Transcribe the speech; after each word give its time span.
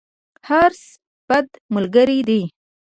حرص، 0.47 0.83
بد 1.29 1.47
ملګری 1.75 2.19
دی. 2.27 2.41